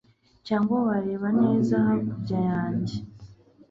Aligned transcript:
cyangwa 0.47 0.75
wareba 0.87 1.27
neza 1.41 1.73
hakurya 1.87 2.39
yanjye 2.49 2.95